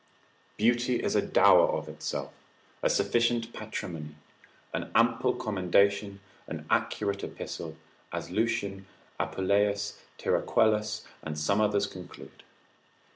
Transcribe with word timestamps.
Beauty 0.57 0.95
is 1.03 1.15
a 1.15 1.21
dower 1.21 1.67
of 1.69 1.87
itself, 1.87 2.33
a 2.81 2.89
sufficient 2.89 3.53
patrimony, 3.53 4.15
an 4.73 4.89
ample 4.95 5.31
commendation, 5.35 6.21
an 6.47 6.65
accurate 6.71 7.23
epistle, 7.23 7.77
as 8.11 8.31
Lucian, 8.31 8.87
Apuleius, 9.19 9.99
Tiraquellus, 10.17 11.03
and 11.21 11.37
some 11.37 11.61
others 11.61 11.85
conclude. 11.85 12.41